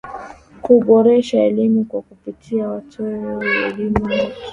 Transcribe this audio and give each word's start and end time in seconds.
kuboresha 0.61 1.39
elimu 1.39 1.85
kwa 1.85 2.01
kupitia 2.01 2.63
kuwatoa 2.63 3.07
walimu 3.07 4.01
wote 4.05 4.35